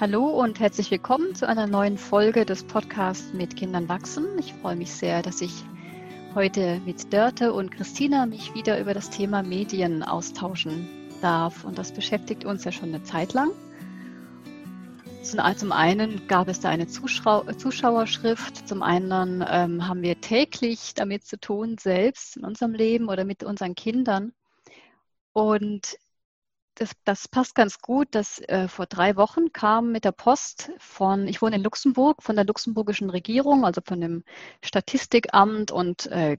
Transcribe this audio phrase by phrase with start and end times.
[0.00, 4.38] Hallo und herzlich willkommen zu einer neuen Folge des Podcasts mit Kindern wachsen.
[4.38, 5.50] Ich freue mich sehr, dass ich
[6.36, 10.88] heute mit Dörte und Christina mich wieder über das Thema Medien austauschen
[11.20, 11.64] darf.
[11.64, 13.50] Und das beschäftigt uns ja schon eine Zeit lang.
[15.24, 21.26] Zum einen gab es da eine Zuschau Zuschauerschrift, zum anderen ähm, haben wir täglich damit
[21.26, 24.32] zu tun, selbst in unserem Leben oder mit unseren Kindern.
[25.32, 25.98] Und
[26.78, 31.26] das, das passt ganz gut, dass äh, vor drei Wochen kam mit der Post von,
[31.26, 34.22] ich wohne in Luxemburg, von der luxemburgischen Regierung, also von dem
[34.64, 36.38] Statistikamt und äh,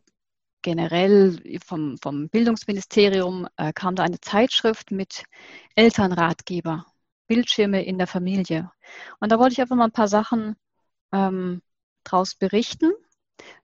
[0.62, 5.24] generell vom, vom Bildungsministerium äh, kam da eine Zeitschrift mit
[5.76, 6.86] Elternratgeber,
[7.28, 8.72] Bildschirme in der Familie.
[9.20, 10.56] Und da wollte ich einfach mal ein paar Sachen
[11.12, 11.62] ähm,
[12.06, 12.92] draus berichten.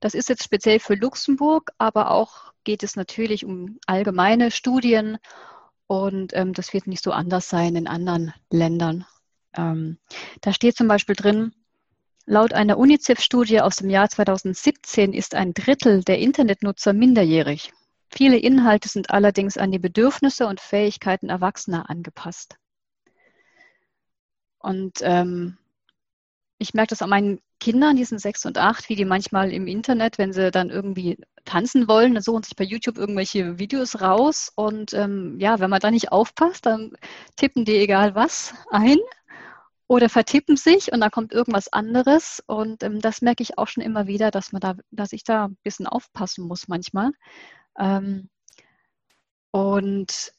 [0.02, 5.18] Das ist jetzt speziell für Luxemburg, aber auch geht es natürlich um allgemeine Studien
[5.88, 9.06] und ähm, das wird nicht so anders sein in anderen Ländern.
[9.56, 9.98] Ähm,
[10.42, 11.54] da steht zum Beispiel drin,
[12.26, 17.72] laut einer UNICEF-Studie aus dem Jahr 2017 ist ein Drittel der Internetnutzer minderjährig.
[18.10, 22.58] Viele Inhalte sind allerdings an die Bedürfnisse und Fähigkeiten Erwachsener angepasst.
[24.60, 25.58] Und ähm,
[26.58, 29.68] ich merke das an meinen Kindern, die sind sechs und acht, wie die manchmal im
[29.68, 34.52] Internet, wenn sie dann irgendwie tanzen wollen, dann suchen sich bei YouTube irgendwelche Videos raus.
[34.56, 36.94] Und ähm, ja, wenn man da nicht aufpasst, dann
[37.36, 38.98] tippen die egal was ein
[39.88, 42.44] oder vertippen sich und dann kommt irgendwas anderes.
[42.48, 45.46] Und ähm, das merke ich auch schon immer wieder, dass man da, dass ich da
[45.46, 47.12] ein bisschen aufpassen muss manchmal.
[47.80, 48.30] Ähm,
[49.52, 50.34] und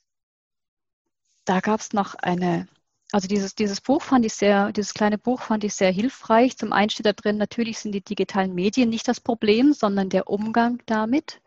[1.44, 2.68] da gab es noch eine
[3.12, 6.56] also dieses, dieses Buch fand ich sehr, dieses kleine Buch fand ich sehr hilfreich.
[6.56, 10.28] Zum einen steht da drin, natürlich sind die digitalen Medien nicht das Problem, sondern der
[10.28, 11.40] Umgang damit.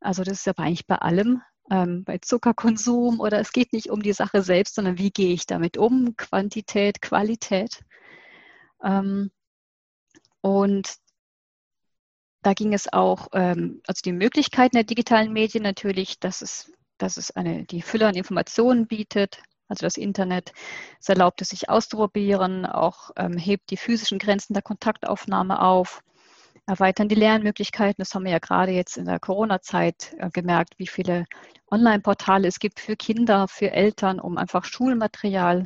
[0.00, 4.02] Also das ist aber eigentlich bei allem, ähm, bei Zuckerkonsum oder es geht nicht um
[4.02, 7.82] die Sache selbst, sondern wie gehe ich damit um, Quantität, Qualität.
[8.82, 9.30] Ähm,
[10.40, 10.96] und
[12.42, 17.18] da ging es auch, ähm, also die Möglichkeiten der digitalen Medien natürlich, dass es, dass
[17.18, 20.52] es eine, die Fülle an Informationen bietet, also das Internet.
[21.00, 26.02] Es erlaubt es sich auszuprobieren, auch ähm, hebt die physischen Grenzen der Kontaktaufnahme auf,
[26.66, 27.96] erweitern die Lernmöglichkeiten.
[27.98, 31.26] Das haben wir ja gerade jetzt in der Corona-Zeit äh, gemerkt, wie viele
[31.70, 35.64] Online-Portale es gibt für Kinder, für Eltern, um einfach Schulmaterial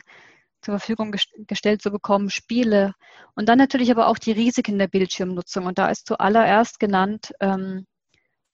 [0.63, 1.13] zur Verfügung
[1.49, 2.95] gestellt zu bekommen, Spiele
[3.35, 5.67] und dann natürlich aber auch die Risiken der Bildschirmnutzung.
[5.67, 7.87] Und da ist zuallererst genannt ähm,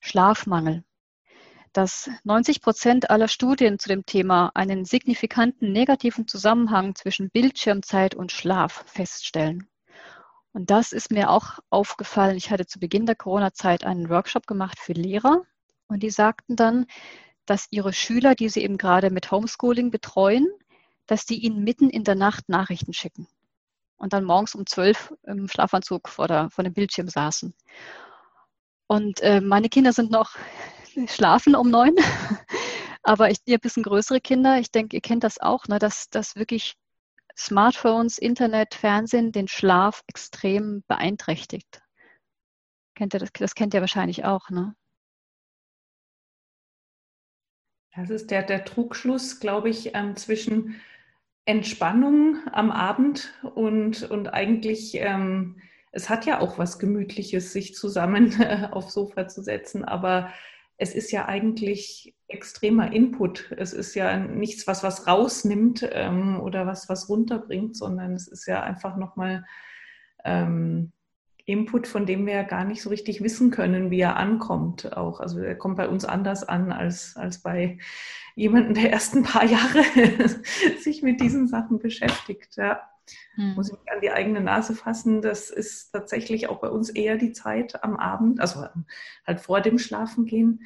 [0.00, 0.84] Schlafmangel
[1.72, 8.32] dass 90 Prozent aller Studien zu dem Thema einen signifikanten negativen Zusammenhang zwischen Bildschirmzeit und
[8.32, 9.68] Schlaf feststellen.
[10.52, 12.36] Und das ist mir auch aufgefallen.
[12.36, 15.42] Ich hatte zu Beginn der Corona-Zeit einen Workshop gemacht für Lehrer
[15.88, 16.86] und die sagten dann,
[17.46, 20.46] dass ihre Schüler, die sie eben gerade mit Homeschooling betreuen,
[21.06, 23.28] dass die ihnen mitten in der Nacht Nachrichten schicken
[23.98, 27.54] und dann morgens um zwölf im Schlafanzug vor, der, vor dem Bildschirm saßen.
[28.86, 30.36] Und äh, meine Kinder sind noch
[31.06, 31.94] schlafen um neun.
[33.03, 36.36] Aber ich, ihr bisschen größere Kinder, ich denke, ihr kennt das auch, ne, dass, dass
[36.36, 36.75] wirklich
[37.36, 41.81] Smartphones, Internet, Fernsehen den Schlaf extrem beeinträchtigt.
[42.97, 44.75] Kennt ihr das, das kennt ihr wahrscheinlich auch, ne?
[47.94, 50.80] Das ist der, der Trugschluss, glaube ich, ähm, zwischen
[51.44, 55.60] Entspannung am Abend und, und eigentlich, ähm,
[55.92, 60.30] es hat ja auch was Gemütliches, sich zusammen äh, aufs Sofa zu setzen, aber
[60.78, 63.53] es ist ja eigentlich extremer Input.
[63.56, 68.47] Es ist ja nichts, was was rausnimmt ähm, oder was was runterbringt, sondern es ist
[68.47, 69.44] ja einfach nochmal
[70.25, 70.93] ähm,
[71.44, 74.97] Input, von dem wir ja gar nicht so richtig wissen können, wie er ankommt.
[74.97, 77.78] Auch also er kommt bei uns anders an als als bei
[78.37, 79.83] jemandem, der erst ein paar Jahre
[80.81, 82.56] sich mit diesen Sachen beschäftigt.
[82.56, 82.83] Ja.
[83.34, 83.54] Hm.
[83.54, 85.22] Muss ich mich an die eigene Nase fassen.
[85.22, 88.66] Das ist tatsächlich auch bei uns eher die Zeit am Abend, also
[89.26, 90.62] halt vor dem Schlafengehen.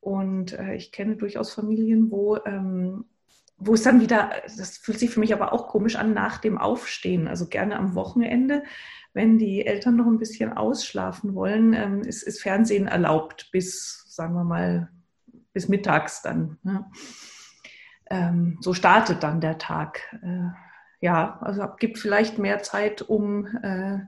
[0.00, 3.04] Und äh, ich kenne durchaus Familien, wo, ähm,
[3.58, 6.56] wo es dann wieder, das fühlt sich für mich aber auch komisch an, nach dem
[6.56, 8.62] Aufstehen, also gerne am Wochenende,
[9.12, 14.34] wenn die Eltern noch ein bisschen ausschlafen wollen, ähm, ist, ist Fernsehen erlaubt bis, sagen
[14.34, 14.88] wir mal,
[15.52, 16.58] bis mittags dann.
[16.62, 16.86] Ne?
[18.08, 20.00] Ähm, so startet dann der Tag.
[20.22, 20.48] Äh,
[21.00, 24.00] ja, also gibt vielleicht mehr Zeit um äh,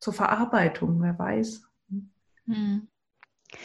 [0.00, 1.62] zur Verarbeitung, wer weiß.
[2.46, 2.88] Hm.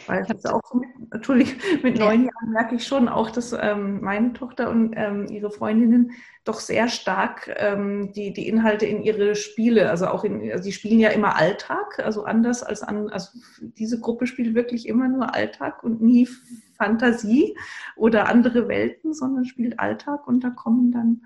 [0.06, 4.32] Weil es auch mit, Entschuldigung, mit neun Jahren merke ich schon auch, dass ähm, meine
[4.32, 6.12] Tochter und ähm, ihre Freundinnen
[6.44, 10.72] doch sehr stark ähm, die, die Inhalte in ihre Spiele, also auch in, also sie
[10.72, 15.34] spielen ja immer Alltag, also anders als an, also diese Gruppe spielt wirklich immer nur
[15.34, 16.28] Alltag und nie
[16.76, 17.56] Fantasie
[17.96, 21.22] oder andere Welten, sondern spielt Alltag und da kommen dann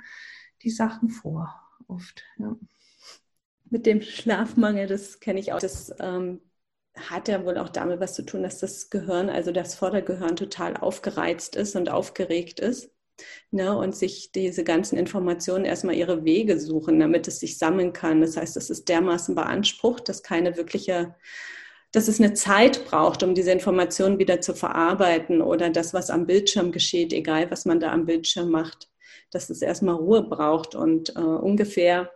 [0.66, 1.54] die Sachen vor.
[1.86, 2.24] oft.
[2.38, 2.56] Ja.
[3.70, 5.60] Mit dem Schlafmangel, das kenne ich auch.
[5.60, 6.40] Das ähm,
[6.96, 10.76] hat ja wohl auch damit was zu tun, dass das Gehirn, also das Vordergehirn, total
[10.76, 12.90] aufgereizt ist und aufgeregt ist.
[13.50, 18.20] Ne, und sich diese ganzen Informationen erstmal ihre Wege suchen, damit es sich sammeln kann.
[18.20, 21.14] Das heißt, es ist dermaßen beansprucht, dass keine wirkliche,
[21.92, 26.26] dass es eine Zeit braucht, um diese Informationen wieder zu verarbeiten oder das, was am
[26.26, 28.90] Bildschirm geschieht, egal was man da am Bildschirm macht,
[29.30, 32.10] dass es erstmal Ruhe braucht und äh, ungefähr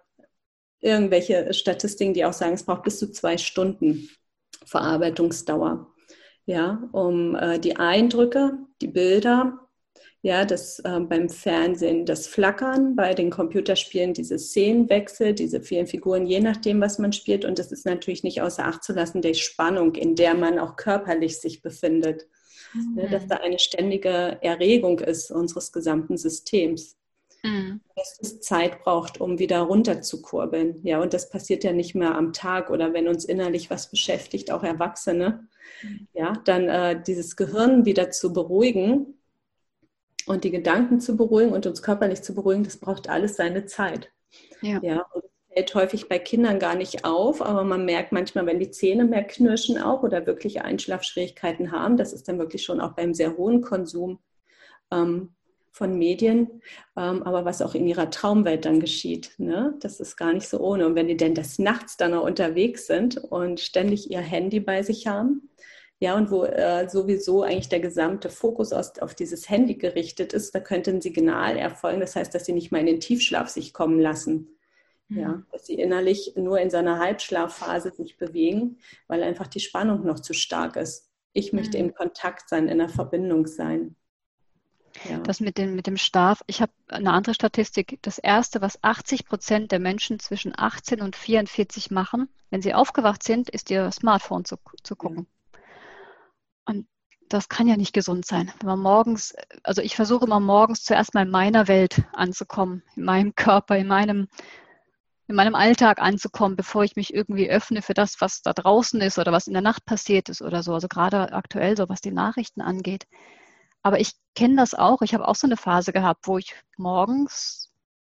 [0.80, 4.08] irgendwelche Statistiken, die auch sagen, es braucht bis zu zwei Stunden
[4.64, 5.92] Verarbeitungsdauer.
[6.46, 9.70] Ja, um äh, die Eindrücke, die Bilder,
[10.22, 16.26] ja, das äh, beim Fernsehen das Flackern, bei den Computerspielen diese Szenenwechsel, diese vielen Figuren,
[16.26, 17.44] je nachdem, was man spielt.
[17.44, 20.76] Und das ist natürlich nicht außer Acht zu lassen, die Spannung, in der man auch
[20.76, 22.26] körperlich sich befindet.
[22.74, 22.94] Mhm.
[22.94, 26.96] Ne, dass da eine ständige Erregung ist unseres gesamten Systems.
[27.42, 27.80] Mhm.
[27.96, 30.80] Dass es Zeit braucht, um wieder runterzukurbeln.
[30.82, 34.50] Ja, und das passiert ja nicht mehr am Tag oder wenn uns innerlich was beschäftigt,
[34.50, 35.48] auch Erwachsene.
[35.82, 36.08] Mhm.
[36.12, 39.14] Ja, dann äh, dieses Gehirn wieder zu beruhigen
[40.26, 44.12] und die Gedanken zu beruhigen und uns körperlich zu beruhigen, das braucht alles seine Zeit.
[44.60, 44.80] Ja.
[44.82, 45.06] ja
[45.52, 49.24] fällt häufig bei Kindern gar nicht auf, aber man merkt manchmal, wenn die Zähne mehr
[49.24, 53.60] knirschen auch oder wirklich Einschlafschwierigkeiten haben, das ist dann wirklich schon auch beim sehr hohen
[53.60, 54.20] Konsum
[54.92, 55.34] ähm,
[55.72, 56.62] von Medien,
[56.96, 59.32] ähm, aber was auch in ihrer Traumwelt dann geschieht.
[59.38, 59.74] Ne?
[59.80, 60.86] Das ist gar nicht so ohne.
[60.86, 64.82] Und wenn die denn des Nachts dann noch unterwegs sind und ständig ihr Handy bei
[64.82, 65.48] sich haben,
[66.02, 70.54] ja, und wo äh, sowieso eigentlich der gesamte Fokus aus, auf dieses Handy gerichtet ist,
[70.54, 72.00] da könnte ein Signal erfolgen.
[72.00, 74.56] Das heißt, dass sie nicht mal in den Tiefschlaf sich kommen lassen.
[75.10, 75.18] Mhm.
[75.18, 78.78] Ja, dass sie innerlich nur in seiner Halbschlafphase sich bewegen,
[79.08, 81.10] weil einfach die Spannung noch zu stark ist.
[81.32, 81.84] Ich möchte mhm.
[81.84, 83.96] im Kontakt sein, in der Verbindung sein.
[85.08, 85.18] Ja.
[85.18, 87.98] Das mit dem, mit dem Schlaf, ich habe eine andere Statistik.
[88.02, 93.22] Das erste, was 80 Prozent der Menschen zwischen 18 und 44 machen, wenn sie aufgewacht
[93.22, 95.26] sind, ist ihr Smartphone zu, zu gucken.
[96.64, 96.88] Und
[97.28, 98.52] das kann ja nicht gesund sein.
[98.58, 103.04] Wenn man morgens, also ich versuche immer morgens zuerst mal in meiner Welt anzukommen, in
[103.04, 104.28] meinem Körper, in meinem,
[105.30, 109.16] in meinem Alltag anzukommen, bevor ich mich irgendwie öffne für das, was da draußen ist
[109.16, 110.74] oder was in der Nacht passiert ist oder so.
[110.74, 113.06] Also gerade aktuell so, was die Nachrichten angeht.
[113.84, 115.02] Aber ich kenne das auch.
[115.02, 117.70] Ich habe auch so eine Phase gehabt, wo ich morgens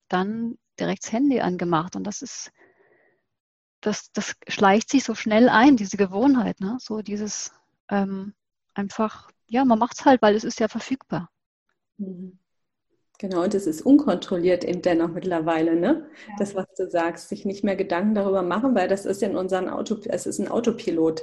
[0.09, 2.53] dann direkt das Handy angemacht und das ist,
[3.81, 6.77] das, das schleicht sich so schnell ein, diese Gewohnheit, ne?
[6.81, 7.51] So dieses
[7.89, 8.35] ähm,
[8.75, 11.31] einfach, ja, man macht es halt, weil es ist ja verfügbar.
[11.97, 12.39] Mhm.
[13.19, 16.07] Genau, und es ist unkontrolliert eben dennoch mittlerweile, ne?
[16.29, 16.35] Ja.
[16.39, 19.69] Das, was du sagst, sich nicht mehr Gedanken darüber machen, weil das ist in unseren
[19.69, 21.23] Auto, es ist ein Autopilot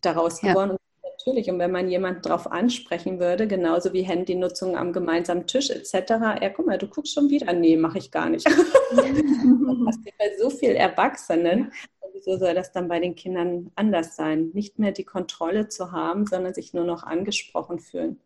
[0.00, 0.72] daraus geworden.
[0.72, 0.76] Ja
[1.18, 1.50] natürlich.
[1.50, 6.48] Und wenn man jemanden darauf ansprechen würde, genauso wie Handynutzung am gemeinsamen Tisch etc., ja,
[6.50, 7.52] guck mal, du guckst schon wieder.
[7.52, 8.46] Nee, mache ich gar nicht.
[8.96, 11.72] das bei so vielen Erwachsenen.
[12.12, 14.50] wieso soll das dann bei den Kindern anders sein?
[14.54, 18.20] Nicht mehr die Kontrolle zu haben, sondern sich nur noch angesprochen fühlen.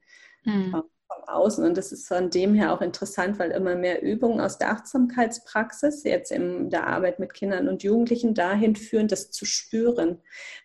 [0.45, 0.83] Mhm
[1.15, 1.65] von außen.
[1.65, 6.05] Und das ist von dem her auch interessant, weil immer mehr Übungen aus der Achtsamkeitspraxis,
[6.05, 10.19] jetzt in der Arbeit mit Kindern und Jugendlichen, dahin führen, das zu spüren.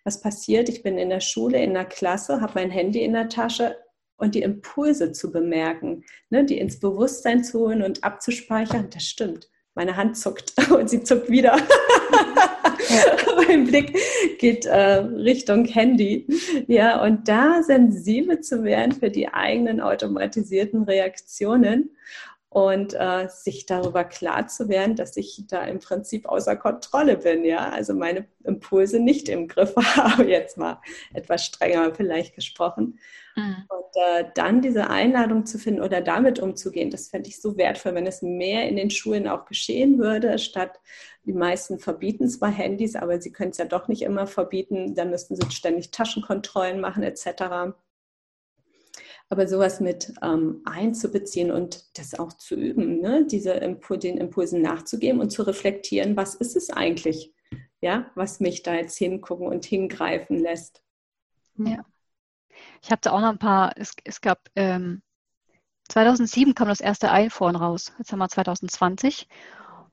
[0.04, 0.70] Was passiert?
[0.70, 3.78] Ich bin in der Schule, in der Klasse, habe mein Handy in der Tasche
[4.18, 8.90] und die Impulse zu bemerken, ne, die ins Bewusstsein zu holen und abzuspeichern.
[8.90, 9.50] Das stimmt.
[9.78, 11.56] Meine Hand zuckt und sie zuckt wieder.
[13.48, 13.96] mein Blick
[14.40, 16.26] geht äh, Richtung Handy.
[16.66, 21.92] Ja, und da sensibel zu werden für die eigenen automatisierten Reaktionen
[22.50, 27.44] und äh, sich darüber klar zu werden, dass ich da im Prinzip außer Kontrolle bin,
[27.44, 30.82] ja, also meine Impulse nicht im Griff habe, jetzt mal
[31.14, 33.00] etwas strenger vielleicht gesprochen.
[33.36, 33.56] Mhm.
[33.68, 37.96] Und äh, dann diese Einladung zu finden oder damit umzugehen, das fände ich so wertvoll,
[37.96, 40.80] wenn es mehr in den Schulen auch geschehen würde, statt
[41.26, 45.10] die meisten verbieten zwar Handys, aber sie können es ja doch nicht immer verbieten, dann
[45.10, 47.76] müssten sie ständig Taschenkontrollen machen etc
[49.30, 53.26] aber sowas mit ähm, einzubeziehen und das auch zu üben, ne?
[53.30, 57.34] Diese Impul den Impulsen nachzugeben und zu reflektieren, was ist es eigentlich,
[57.82, 60.82] ja, was mich da jetzt hingucken und hingreifen lässt.
[61.58, 61.86] Ja.
[62.82, 65.02] Ich habe da auch noch ein paar, es, es gab, ähm,
[65.90, 69.28] 2007 kam das erste iPhone raus, jetzt haben wir 2020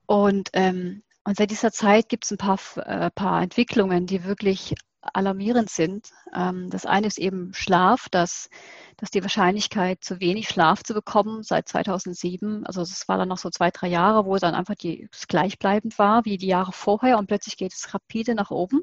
[0.07, 4.75] und, ähm, und seit dieser Zeit gibt es ein paar, äh, paar Entwicklungen, die wirklich
[5.13, 6.11] alarmierend sind.
[6.35, 8.49] Ähm, das eine ist eben Schlaf, dass,
[8.97, 13.39] dass die Wahrscheinlichkeit, zu wenig Schlaf zu bekommen seit 2007, also es war dann noch
[13.39, 17.27] so zwei, drei Jahre, wo dann einfach die, gleichbleibend war wie die Jahre vorher und
[17.27, 18.83] plötzlich geht es rapide nach oben.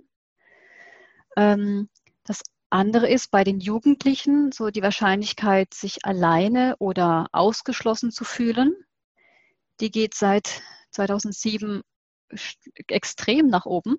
[1.38, 1.90] Ähm,
[2.24, 8.75] das andere ist bei den Jugendlichen so die Wahrscheinlichkeit, sich alleine oder ausgeschlossen zu fühlen.
[9.80, 10.62] Die geht seit
[10.92, 11.82] 2007
[12.88, 13.98] extrem nach oben.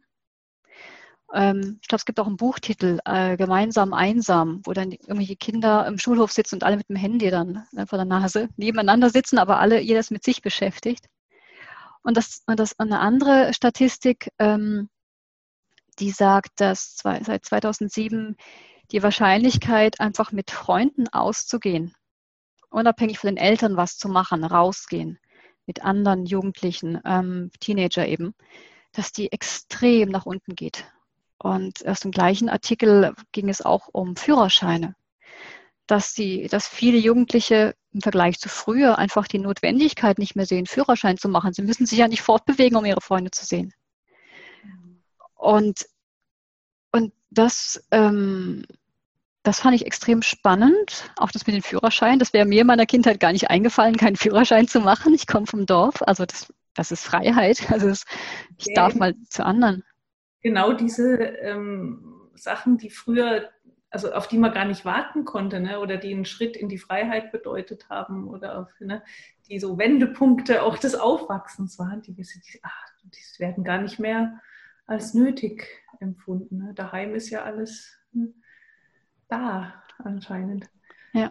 [1.32, 5.86] Ähm, ich glaube, es gibt auch einen Buchtitel, äh, Gemeinsam einsam, wo dann irgendwelche Kinder
[5.86, 9.38] im Schulhof sitzen und alle mit dem Handy dann äh, vor der Nase nebeneinander sitzen,
[9.38, 11.06] aber alle, jedes mit sich beschäftigt.
[12.02, 14.90] Und das, und das eine andere Statistik, ähm,
[15.98, 18.36] die sagt, dass zwei, seit 2007
[18.90, 21.94] die Wahrscheinlichkeit, einfach mit Freunden auszugehen,
[22.70, 25.18] unabhängig von den Eltern was zu machen, rausgehen,
[25.66, 28.34] mit anderen Jugendlichen, ähm, Teenager eben,
[28.92, 30.84] dass die extrem nach unten geht.
[31.42, 34.94] Und aus dem gleichen Artikel ging es auch um Führerscheine,
[35.88, 40.66] dass, die, dass viele Jugendliche im Vergleich zu früher einfach die Notwendigkeit nicht mehr sehen,
[40.66, 41.52] Führerschein zu machen.
[41.52, 43.74] Sie müssen sich ja nicht fortbewegen, um ihre Freunde zu sehen.
[45.34, 45.84] Und,
[46.92, 48.64] und das, ähm,
[49.42, 52.20] das fand ich extrem spannend, auch das mit dem Führerschein.
[52.20, 55.12] Das wäre mir in meiner Kindheit gar nicht eingefallen, keinen Führerschein zu machen.
[55.12, 57.66] Ich komme vom Dorf, also das, das ist Freiheit.
[57.68, 58.04] Also das,
[58.58, 59.82] ich ja, darf mal zu anderen.
[60.42, 63.50] Genau diese ähm, Sachen, die früher,
[63.90, 65.80] also auf die man gar nicht warten konnte, ne?
[65.80, 69.02] oder die einen Schritt in die Freiheit bedeutet haben, oder auf, ne?
[69.48, 72.26] die so Wendepunkte auch des Aufwachsens waren, die, die,
[72.62, 74.40] ach, die werden gar nicht mehr
[74.86, 75.66] als nötig
[76.00, 76.58] empfunden.
[76.58, 76.74] Ne?
[76.74, 78.34] Daheim ist ja alles hm,
[79.28, 80.68] da anscheinend.
[81.12, 81.30] Ja.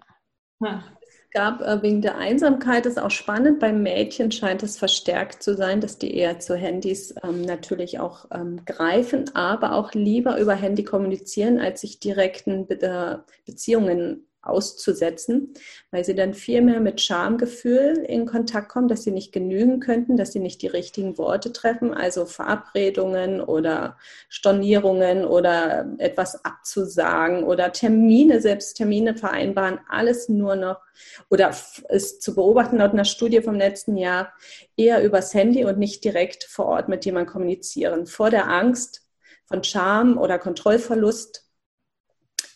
[0.61, 5.55] Es gab äh, wegen der Einsamkeit, ist auch spannend, bei Mädchen scheint es verstärkt zu
[5.55, 10.53] sein, dass die eher zu Handys ähm, natürlich auch ähm, greifen, aber auch lieber über
[10.53, 15.53] Handy kommunizieren, als sich direkten Be äh, Beziehungen auszusetzen,
[15.91, 20.17] weil sie dann viel mehr mit Schamgefühl in Kontakt kommen, dass sie nicht genügen könnten,
[20.17, 23.97] dass sie nicht die richtigen Worte treffen, also Verabredungen oder
[24.29, 30.81] Stornierungen oder etwas abzusagen oder Termine, selbst Termine vereinbaren, alles nur noch
[31.29, 31.55] oder
[31.89, 34.33] ist zu beobachten laut einer Studie vom letzten Jahr
[34.75, 38.07] eher übers Handy und nicht direkt vor Ort mit jemandem kommunizieren.
[38.07, 39.03] Vor der Angst
[39.45, 41.40] von Scham oder Kontrollverlust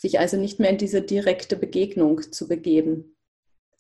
[0.05, 3.15] sich also nicht mehr in diese direkte Begegnung zu begeben.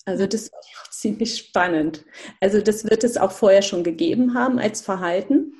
[0.05, 2.03] Also das war ziemlich spannend.
[2.41, 5.53] Also das wird es auch vorher schon gegeben haben als Verhalten,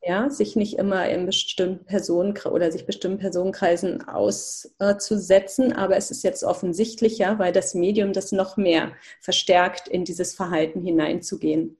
[0.00, 6.22] ja, sich nicht immer in bestimmten Personen oder sich bestimmten Personenkreisen auszusetzen, aber es ist
[6.22, 11.78] jetzt offensichtlicher, weil das Medium das noch mehr verstärkt, in dieses Verhalten hineinzugehen.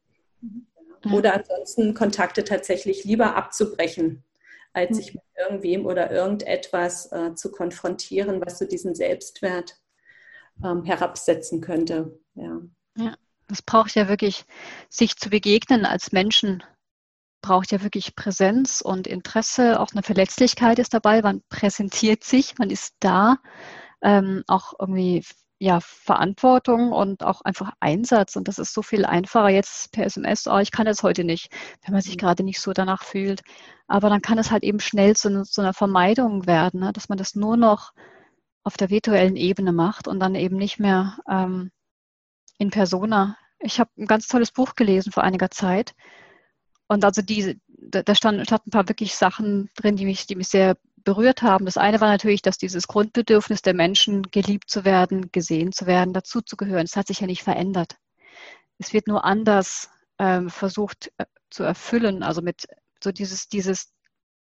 [1.13, 4.25] Oder ansonsten Kontakte tatsächlich lieber abzubrechen,
[4.73, 4.97] als hm.
[4.97, 9.79] sich mit irgendwem oder irgendetwas äh, zu konfrontieren, was so diesen Selbstwert
[10.65, 12.19] ähm, herabsetzen könnte.
[12.35, 12.61] Ja.
[12.97, 13.15] ja,
[13.49, 14.45] das braucht ja wirklich,
[14.89, 16.63] sich zu begegnen als Menschen,
[17.43, 22.71] braucht ja wirklich Präsenz und Interesse, auch eine Verletzlichkeit ist dabei, man präsentiert sich, man
[22.71, 23.39] ist da,
[24.01, 25.25] ähm, auch irgendwie
[25.63, 28.35] ja, Verantwortung und auch einfach Einsatz.
[28.35, 31.53] Und das ist so viel einfacher jetzt per SMS, oh, ich kann das heute nicht,
[31.85, 32.19] wenn man sich mhm.
[32.19, 33.43] gerade nicht so danach fühlt.
[33.93, 36.95] Aber dann kann es halt eben schnell zu, zu einer Vermeidung werden, ne?
[36.95, 37.93] dass man das nur noch
[38.63, 41.71] auf der virtuellen Ebene macht und dann eben nicht mehr ähm,
[42.57, 43.37] in Persona.
[43.59, 45.95] Ich habe ein ganz tolles Buch gelesen vor einiger Zeit.
[46.89, 50.49] Und also diese, da stand, stand ein paar wirklich Sachen drin, die mich, die mich
[50.49, 51.67] sehr berührt haben.
[51.67, 56.15] Das eine war natürlich, dass dieses Grundbedürfnis der Menschen, geliebt zu werden, gesehen zu werden,
[56.15, 57.99] dazuzugehören, das hat sich ja nicht verändert.
[58.79, 62.23] Es wird nur anders ähm, versucht äh, zu erfüllen.
[62.23, 62.67] Also mit
[63.03, 63.93] so dieses, dieses,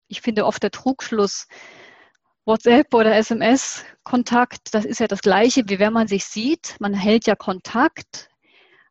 [0.07, 1.47] ich finde oft der Trugschluss,
[2.45, 6.77] WhatsApp oder SMS-Kontakt, das ist ja das Gleiche, wie wenn man sich sieht.
[6.79, 8.29] Man hält ja Kontakt,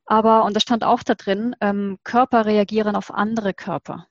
[0.04, 4.06] aber, und das stand auch da drin, ähm, Körper reagieren auf andere Körper.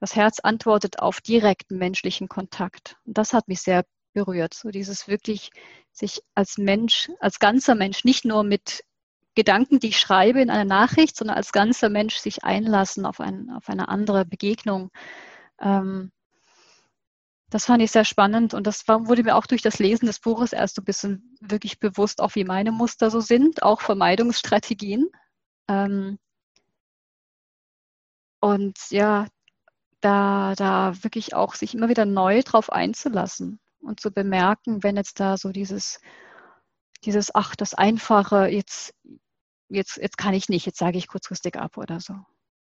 [0.00, 2.96] Das Herz antwortet auf direkten menschlichen Kontakt.
[3.04, 4.54] Und das hat mich sehr berührt.
[4.54, 5.50] So dieses wirklich
[5.92, 8.82] sich als Mensch, als ganzer Mensch, nicht nur mit
[9.34, 13.50] Gedanken, die ich schreibe in einer Nachricht, sondern als ganzer Mensch sich einlassen auf, ein,
[13.50, 14.90] auf eine andere Begegnung.
[15.60, 16.12] Ähm,
[17.48, 20.20] das fand ich sehr spannend und das war, wurde mir auch durch das Lesen des
[20.20, 25.08] Buches erst so ein bisschen wirklich bewusst, auch wie meine Muster so sind, auch Vermeidungsstrategien.
[25.68, 26.18] Ähm,
[28.40, 29.26] und ja,
[30.00, 35.20] da, da wirklich auch sich immer wieder neu drauf einzulassen und zu bemerken, wenn jetzt
[35.20, 36.00] da so dieses,
[37.04, 38.94] dieses, ach, das Einfache, jetzt,
[39.72, 42.14] jetzt, jetzt kann ich nicht, jetzt sage ich kurzfristig ab oder so.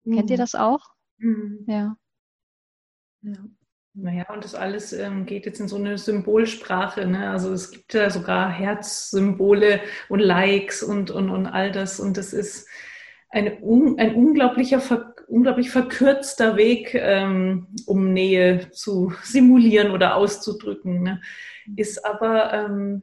[0.05, 0.17] Mhm.
[0.17, 0.41] Kennt ihr mhm.
[0.41, 0.81] das auch?
[1.19, 1.65] Mhm.
[1.67, 1.97] Ja.
[3.23, 3.45] ja.
[3.97, 7.07] Naja, und das alles ähm, geht jetzt in so eine Symbolsprache.
[7.07, 7.31] Ne?
[7.31, 12.01] Also es gibt ja sogar Herzsymbole und Likes und, und, und all das.
[12.01, 12.69] Und das ist
[13.31, 21.21] eine, ein unglaublicher Ver unglaublich verkürzter Weg, ähm, um Nähe zu simulieren oder auszudrücken, ne?
[21.77, 23.03] ist aber ähm,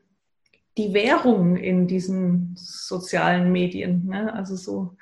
[0.82, 4.06] die Währung in diesen sozialen Medien.
[4.08, 4.34] Ne?
[4.34, 4.96] Also so,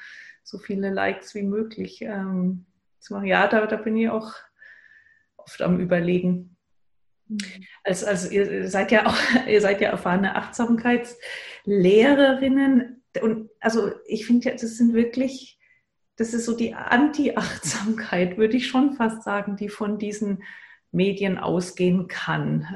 [0.43, 2.65] so viele Likes wie möglich ähm,
[2.99, 3.27] zu machen.
[3.27, 4.33] Ja, da, da bin ich auch
[5.37, 6.57] oft am Überlegen.
[7.83, 9.15] Also, also ihr seid ja auch,
[9.47, 13.03] ihr seid ja erfahrene Achtsamkeitslehrerinnen.
[13.21, 15.59] Und also ich finde, das sind wirklich,
[16.17, 20.43] das ist so die Anti-Achtsamkeit, würde ich schon fast sagen, die von diesen
[20.91, 22.67] Medien ausgehen kann.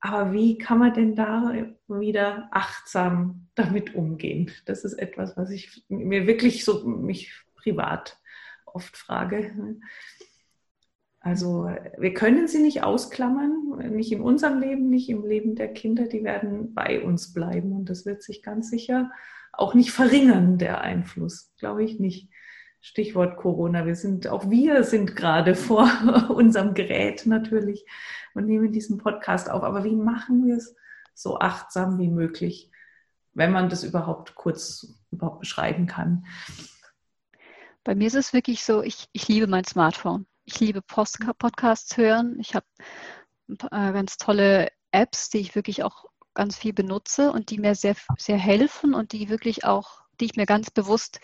[0.00, 1.52] Aber wie kann man denn da
[1.88, 4.50] wieder achtsam damit umgehen?
[4.64, 8.18] Das ist etwas, was ich mir wirklich so mich privat
[8.64, 9.76] oft frage.
[11.20, 16.06] Also wir können sie nicht ausklammern, nicht in unserem Leben, nicht im Leben der Kinder,
[16.06, 19.10] die werden bei uns bleiben und das wird sich ganz sicher
[19.52, 22.30] auch nicht verringern, der Einfluss, glaube ich nicht.
[22.80, 23.86] Stichwort Corona.
[23.86, 25.90] Wir sind, auch wir sind gerade vor
[26.30, 27.84] unserem Gerät natürlich
[28.34, 29.62] und nehmen diesen Podcast auf.
[29.62, 30.76] Aber wie machen wir es
[31.14, 32.70] so achtsam wie möglich,
[33.34, 36.24] wenn man das überhaupt kurz überhaupt beschreiben kann?
[37.84, 40.26] Bei mir ist es wirklich so, ich, ich liebe mein Smartphone.
[40.44, 42.38] Ich liebe Post Podcasts hören.
[42.40, 42.66] Ich habe
[43.48, 47.96] äh, ganz tolle Apps, die ich wirklich auch ganz viel benutze und die mir sehr,
[48.16, 51.20] sehr helfen und die wirklich auch, die ich mir ganz bewusst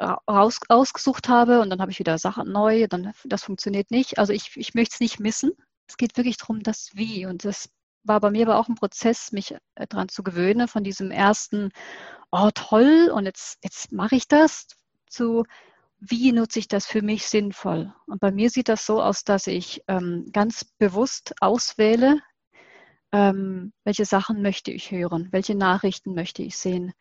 [0.00, 4.18] raus, ausgesucht habe und dann habe ich wieder Sachen neu, dann das funktioniert nicht.
[4.18, 5.52] Also ich, ich möchte es nicht missen.
[5.86, 7.26] Es geht wirklich darum, das Wie.
[7.26, 7.68] Und das
[8.02, 11.70] war bei mir aber auch ein Prozess, mich äh, daran zu gewöhnen, von diesem ersten,
[12.30, 14.66] oh toll, und jetzt, jetzt mache ich das,
[15.08, 15.44] zu
[16.00, 17.94] wie nutze ich das für mich sinnvoll.
[18.06, 22.20] Und bei mir sieht das so aus, dass ich ähm, ganz bewusst auswähle,
[23.12, 26.92] ähm, welche Sachen möchte ich hören, welche Nachrichten möchte ich sehen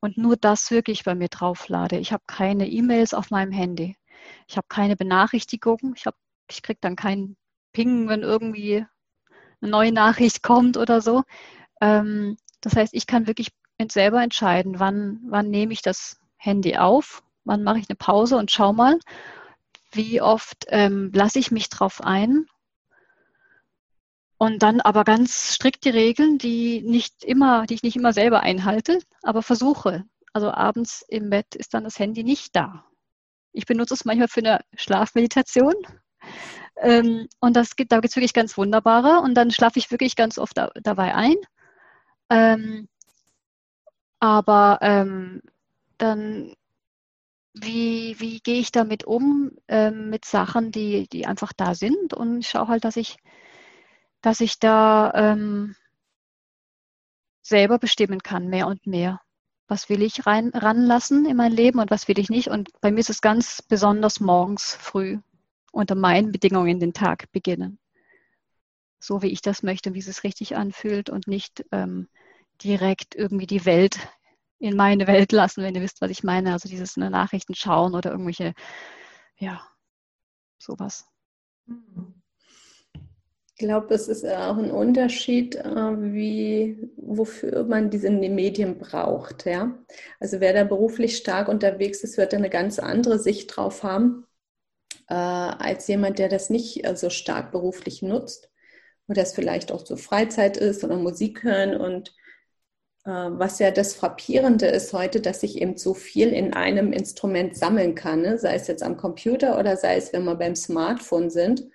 [0.00, 1.98] und nur das wirklich bei mir drauflade.
[1.98, 3.96] Ich habe keine E-Mails auf meinem Handy.
[4.46, 5.94] Ich habe keine Benachrichtigungen.
[5.96, 6.04] Ich,
[6.50, 7.36] ich kriege dann keinen
[7.72, 8.86] Ping, wenn irgendwie
[9.60, 11.24] eine neue Nachricht kommt oder so.
[11.80, 13.48] Ähm, das heißt, ich kann wirklich
[13.90, 18.50] selber entscheiden, wann, wann nehme ich das Handy auf, wann mache ich eine Pause und
[18.50, 18.98] schau mal,
[19.92, 22.46] wie oft ähm, lasse ich mich drauf ein
[24.38, 28.40] und dann aber ganz strikt die Regeln, die nicht immer, die ich nicht immer selber
[28.40, 30.04] einhalte, aber versuche.
[30.32, 32.84] Also abends im Bett ist dann das Handy nicht da.
[33.52, 35.74] Ich benutze es manchmal für eine Schlafmeditation.
[36.76, 39.20] Ähm, und das gibt, da gibt es wirklich ganz wunderbare.
[39.22, 41.36] Und dann schlafe ich wirklich ganz oft da, dabei ein.
[42.30, 42.88] Ähm,
[44.20, 45.42] aber ähm,
[45.98, 46.54] dann,
[47.54, 52.14] wie, wie gehe ich damit um, ähm, mit Sachen, die, die einfach da sind?
[52.14, 53.16] Und ich schaue halt, dass ich
[54.20, 55.76] dass ich da ähm,
[57.42, 59.20] selber bestimmen kann, mehr und mehr.
[59.66, 62.48] Was will ich rein, ranlassen in mein Leben und was will ich nicht?
[62.48, 65.18] Und bei mir ist es ganz besonders morgens früh
[65.72, 67.78] unter meinen Bedingungen den Tag beginnen.
[68.98, 72.08] So wie ich das möchte, wie es sich richtig anfühlt und nicht ähm,
[72.62, 73.98] direkt irgendwie die Welt
[74.58, 76.52] in meine Welt lassen, wenn ihr wisst, was ich meine.
[76.52, 78.54] Also dieses ne, Nachrichten schauen oder irgendwelche,
[79.36, 79.62] ja,
[80.58, 81.06] sowas.
[81.66, 82.17] Mhm.
[83.60, 89.46] Ich glaube, es ist auch ein Unterschied, äh, wie, wofür man diese Medien braucht.
[89.46, 89.76] Ja?
[90.20, 94.28] Also wer da beruflich stark unterwegs ist, wird eine ganz andere Sicht drauf haben,
[95.08, 98.48] äh, als jemand, der das nicht äh, so stark beruflich nutzt
[99.08, 101.76] oder es vielleicht auch zur Freizeit ist oder Musik hören.
[101.76, 102.14] Und
[103.04, 107.94] was ja das Frappierende ist heute, dass ich eben so viel in einem Instrument sammeln
[107.94, 108.36] kann, ne?
[108.36, 111.70] sei es jetzt am Computer oder sei es, wenn wir beim Smartphone sind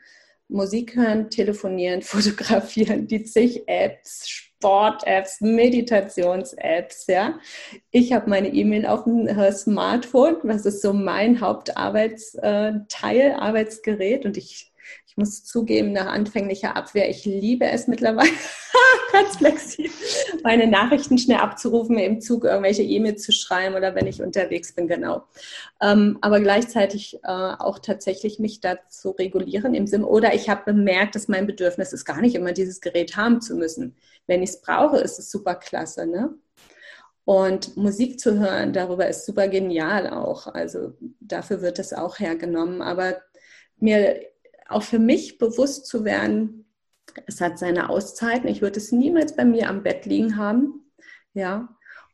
[0.47, 7.39] Musik hören, telefonieren, fotografieren, die zig Apps, Sport-Apps, Meditations-Apps, ja.
[7.91, 12.85] Ich habe meine E-Mail auf dem äh, Smartphone, das ist so mein Hauptarbeitsteil,
[13.19, 14.72] äh, Arbeitsgerät und ich
[15.13, 18.31] ich muss zugeben, nach anfänglicher Abwehr, ich liebe es mittlerweile,
[19.11, 19.91] ganz flexibel,
[20.43, 24.87] meine Nachrichten schnell abzurufen, im Zug irgendwelche E-Mails zu schreiben oder wenn ich unterwegs bin,
[24.87, 25.23] genau.
[25.81, 31.13] Ähm, aber gleichzeitig äh, auch tatsächlich mich dazu regulieren im Sinne, oder ich habe bemerkt,
[31.13, 33.95] dass mein Bedürfnis ist, gar nicht immer dieses Gerät haben zu müssen.
[34.25, 36.33] Wenn ich es brauche, ist es super klasse, ne?
[37.25, 40.47] Und Musik zu hören darüber ist super genial auch.
[40.47, 42.81] Also dafür wird es auch hergenommen.
[42.81, 43.21] Aber
[43.77, 44.19] mir
[44.69, 46.63] auch für mich bewusst zu werden,
[47.27, 48.49] es hat seine Auszeiten.
[48.49, 50.81] Ich würde es niemals bei mir am Bett liegen haben.
[51.33, 51.69] Ja.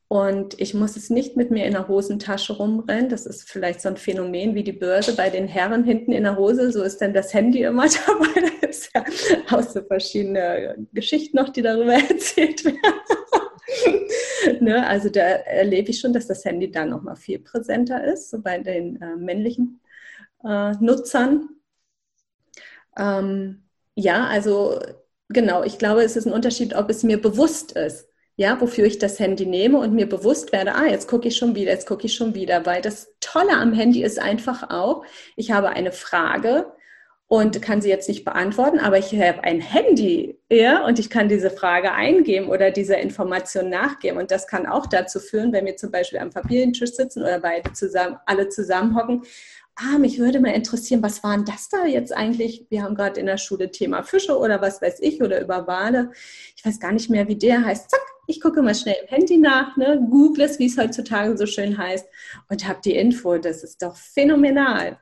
[0.08, 3.10] Und ich muss es nicht mit mir in der Hosentasche rumrennen.
[3.10, 6.36] Das ist vielleicht so ein Phänomen wie die Börse bei den Herren hinten in der
[6.36, 6.72] Hose.
[6.72, 8.42] So ist dann das Handy immer dabei.
[8.42, 9.06] Da ist ja
[9.52, 12.80] auch so verschiedene Geschichten noch, die darüber erzählt werden.
[14.62, 14.88] ne?
[14.88, 18.58] Also da erlebe ich schon, dass das Handy da nochmal viel präsenter ist, so bei
[18.58, 19.80] den äh, männlichen
[20.44, 21.50] äh, Nutzern.
[22.98, 23.64] Ähm,
[23.96, 24.80] ja, also
[25.30, 28.08] genau, ich glaube, es ist ein Unterschied, ob es mir bewusst ist.
[28.40, 31.56] ja, wofür ich das Handy nehme und mir bewusst werde, ah, jetzt gucke ich schon
[31.56, 35.04] wieder, jetzt gucke ich schon wieder, weil das Tolle am Handy ist einfach auch,
[35.36, 36.72] ich habe eine Frage
[37.28, 41.28] und kann sie jetzt nicht beantworten, aber ich habe ein Handy, ja, und ich kann
[41.28, 45.76] diese Frage eingeben oder dieser Information nachgeben und das kann auch dazu führen, wenn wir
[45.76, 49.24] zum Beispiel am Familientisch sitzen oder beide zusammen, alle zusammenhocken,
[49.80, 52.66] ah, mich würde mal interessieren, was waren das da jetzt eigentlich?
[52.70, 56.12] Wir haben gerade in der Schule Thema Fische oder was weiß ich oder über Wale.
[56.56, 57.90] Ich weiß gar nicht mehr, wie der heißt.
[57.90, 61.46] Zack, ich gucke mal schnell im Handy nach, ne, google es, wie es heutzutage so
[61.46, 62.08] schön heißt,
[62.50, 63.38] und habe die Info.
[63.38, 65.00] Das ist doch phänomenal.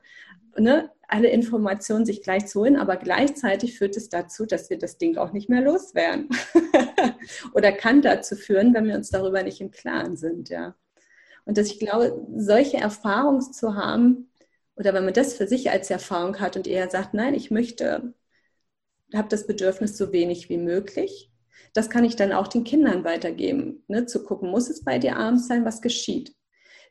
[0.56, 0.90] Ne?
[1.08, 5.16] Alle Informationen sich gleich zu holen, aber gleichzeitig führt es dazu, dass wir das Ding
[5.16, 6.28] auch nicht mehr loswerden.
[7.54, 10.74] Oder kann dazu führen, wenn wir uns darüber nicht im Klaren sind, ja.
[11.46, 14.28] Und dass ich glaube, solche Erfahrungen zu haben,
[14.78, 18.14] oder wenn man das für sich als Erfahrung hat und eher sagt, nein, ich möchte,
[19.14, 21.32] habe das Bedürfnis so wenig wie möglich,
[21.74, 24.06] das kann ich dann auch den Kindern weitergeben, ne?
[24.06, 26.34] zu gucken, muss es bei dir abends sein, was geschieht.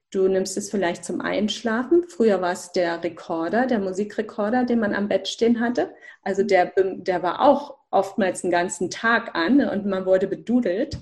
[0.09, 2.05] Du nimmst es vielleicht zum Einschlafen.
[2.07, 5.93] Früher war es der Rekorder, der Musikrekorder, den man am Bett stehen hatte.
[6.21, 10.97] Also der, der war auch oftmals den ganzen Tag an und man wurde bedudelt.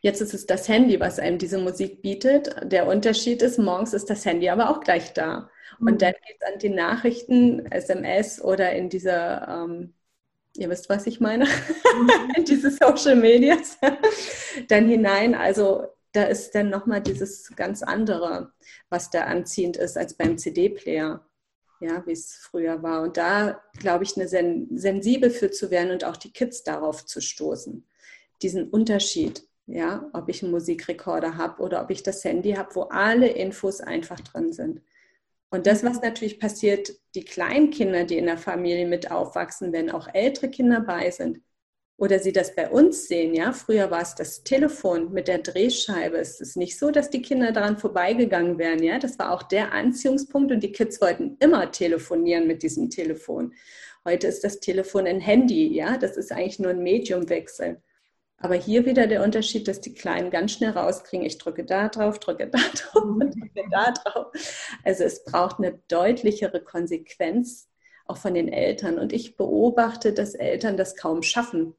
[0.00, 2.56] Jetzt ist es das Handy, was einem diese Musik bietet.
[2.62, 5.50] Der Unterschied ist, morgens ist das Handy aber auch gleich da.
[5.80, 5.98] Und mhm.
[5.98, 9.94] dann geht es an die Nachrichten, SMS oder in dieser ähm,
[10.56, 11.46] ihr wisst, was ich meine,
[12.36, 13.78] in diese Social Medias,
[14.68, 15.34] dann hinein.
[15.34, 18.52] Also da ist dann nochmal dieses ganz andere,
[18.88, 21.26] was da anziehend ist als beim CD-Player,
[21.80, 23.02] ja, wie es früher war.
[23.02, 27.04] Und da, glaube ich, eine sen sensibel für zu werden und auch die Kids darauf
[27.04, 27.84] zu stoßen,
[28.42, 29.46] diesen Unterschied.
[29.66, 33.80] Ja, ob ich einen Musikrekorder habe oder ob ich das Handy habe, wo alle Infos
[33.80, 34.82] einfach drin sind.
[35.50, 40.08] Und das, was natürlich passiert, die Kleinkinder, die in der Familie mit aufwachsen, wenn auch
[40.12, 41.40] ältere Kinder bei sind,
[41.96, 46.16] oder sie das bei uns sehen, ja, früher war es das Telefon mit der Drehscheibe.
[46.18, 48.98] Es ist nicht so, dass die Kinder daran vorbeigegangen wären, ja.
[48.98, 53.54] Das war auch der Anziehungspunkt und die Kids wollten immer telefonieren mit diesem Telefon.
[54.04, 55.96] Heute ist das Telefon ein Handy, ja.
[55.96, 57.80] Das ist eigentlich nur ein Mediumwechsel.
[58.38, 62.18] Aber hier wieder der Unterschied, dass die Kleinen ganz schnell rauskriegen, ich drücke da drauf,
[62.18, 64.26] drücke da drauf und drücke da drauf.
[64.84, 67.68] Also es braucht eine deutlichere Konsequenz
[68.06, 68.98] auch von den Eltern.
[68.98, 71.74] Und ich beobachte, dass Eltern das kaum schaffen.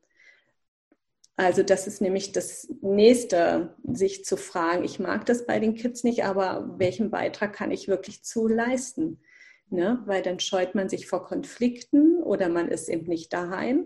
[1.38, 6.04] Also das ist nämlich das Nächste, sich zu fragen, ich mag das bei den Kids
[6.04, 9.22] nicht, aber welchen Beitrag kann ich wirklich zu leisten?
[9.70, 10.02] Ne?
[10.06, 13.86] Weil dann scheut man sich vor Konflikten oder man ist eben nicht daheim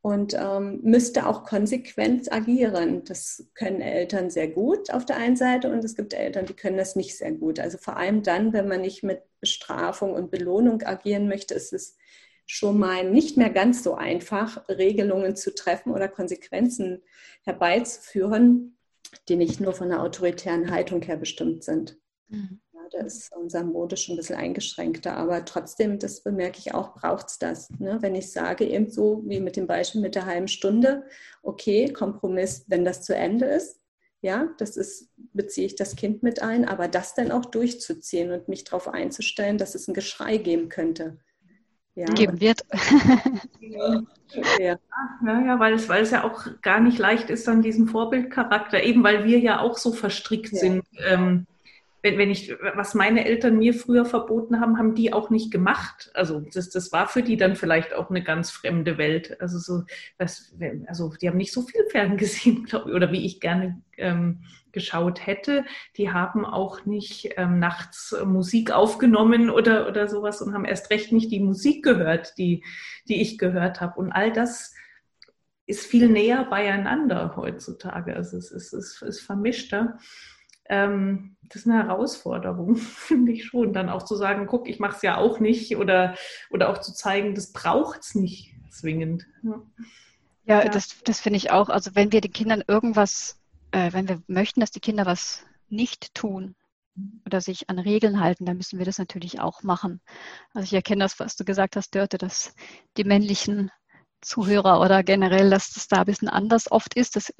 [0.00, 3.04] und ähm, müsste auch konsequent agieren.
[3.04, 6.76] Das können Eltern sehr gut auf der einen Seite und es gibt Eltern, die können
[6.76, 7.58] das nicht sehr gut.
[7.58, 11.96] Also vor allem dann, wenn man nicht mit Bestrafung und Belohnung agieren möchte, ist es
[12.46, 17.02] schon mal nicht mehr ganz so einfach, Regelungen zu treffen oder Konsequenzen
[17.42, 18.78] herbeizuführen,
[19.28, 21.98] die nicht nur von einer autoritären Haltung her bestimmt sind.
[22.28, 25.16] Mhm da ist unser Mode schon ein bisschen eingeschränkter.
[25.16, 27.70] Aber trotzdem, das bemerke ich auch, braucht es das.
[27.78, 27.98] Ne?
[28.00, 31.04] Wenn ich sage, eben so wie mit dem Beispiel mit der halben Stunde,
[31.42, 33.80] okay, Kompromiss, wenn das zu Ende ist,
[34.20, 38.48] ja, das ist, beziehe ich das Kind mit ein, aber das dann auch durchzuziehen und
[38.48, 41.18] mich darauf einzustellen, dass es ein Geschrei geben könnte.
[41.94, 42.06] Ja.
[42.06, 42.64] Geben wird.
[43.60, 44.02] ja.
[44.58, 44.78] ja,
[45.24, 49.02] ja, weil es, weil es ja auch gar nicht leicht ist, dann diesen Vorbildcharakter, eben
[49.02, 50.58] weil wir ja auch so verstrickt ja.
[50.58, 50.84] sind.
[51.08, 51.46] Ähm,
[52.02, 56.10] wenn, wenn ich, was meine Eltern mir früher verboten haben, haben die auch nicht gemacht.
[56.14, 59.40] Also das, das war für die dann vielleicht auch eine ganz fremde Welt.
[59.40, 59.82] Also so,
[60.16, 60.54] das,
[60.86, 64.44] also die haben nicht so viel Fern gesehen, glaube ich, oder wie ich gerne ähm,
[64.70, 65.64] geschaut hätte.
[65.96, 71.10] Die haben auch nicht ähm, nachts Musik aufgenommen oder, oder sowas und haben erst recht
[71.10, 72.62] nicht die Musik gehört, die,
[73.08, 73.98] die ich gehört habe.
[73.98, 74.72] Und all das
[75.66, 78.14] ist viel näher beieinander heutzutage.
[78.14, 79.98] Also es ist, es ist vermischter
[80.68, 83.72] ähm, das ist eine Herausforderung, finde ich schon.
[83.72, 86.14] Dann auch zu sagen, guck, ich mache es ja auch nicht oder,
[86.50, 89.26] oder auch zu zeigen, das braucht es nicht zwingend.
[89.42, 89.62] Ja,
[90.44, 90.68] ja, ja.
[90.68, 91.68] das, das finde ich auch.
[91.68, 96.14] Also wenn wir den Kindern irgendwas, äh, wenn wir möchten, dass die Kinder was nicht
[96.14, 96.54] tun
[97.26, 100.00] oder sich an Regeln halten, dann müssen wir das natürlich auch machen.
[100.52, 102.54] Also ich erkenne das, was du gesagt hast, Dörte, dass
[102.96, 103.70] die männlichen
[104.20, 107.16] Zuhörer oder generell, dass das da ein bisschen anders oft ist.
[107.16, 107.32] Das